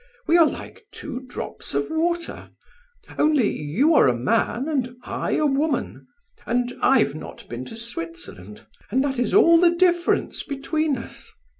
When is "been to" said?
7.47-7.75